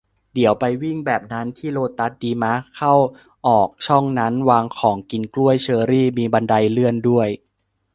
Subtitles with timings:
[0.33, 2.53] เดี๋ยวไปวิ่งแบบนั้นที่โลตัสดีมะ?
[2.75, 2.93] เข้า
[3.47, 7.29] ออกช่องชั้นวางของ กินกล้วย เชอรี่ มีบันไดเลื่อนด้วย